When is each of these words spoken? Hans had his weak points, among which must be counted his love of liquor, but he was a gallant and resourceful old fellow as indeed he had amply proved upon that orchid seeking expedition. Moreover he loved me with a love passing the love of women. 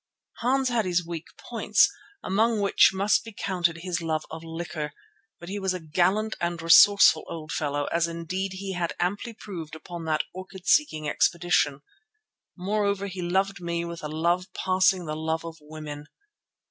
Hans 0.37 0.69
had 0.69 0.85
his 0.85 1.05
weak 1.05 1.27
points, 1.37 1.87
among 2.23 2.59
which 2.59 2.89
must 2.91 3.23
be 3.23 3.31
counted 3.31 3.77
his 3.83 4.01
love 4.01 4.25
of 4.31 4.43
liquor, 4.43 4.93
but 5.39 5.47
he 5.47 5.59
was 5.59 5.75
a 5.75 5.79
gallant 5.79 6.35
and 6.41 6.59
resourceful 6.59 7.23
old 7.29 7.51
fellow 7.51 7.85
as 7.91 8.07
indeed 8.07 8.53
he 8.53 8.73
had 8.73 8.95
amply 8.99 9.31
proved 9.37 9.75
upon 9.75 10.05
that 10.05 10.23
orchid 10.33 10.65
seeking 10.65 11.07
expedition. 11.07 11.81
Moreover 12.57 13.05
he 13.05 13.21
loved 13.21 13.61
me 13.61 13.85
with 13.85 14.01
a 14.03 14.07
love 14.09 14.47
passing 14.55 15.05
the 15.05 15.15
love 15.15 15.45
of 15.45 15.57
women. 15.61 16.07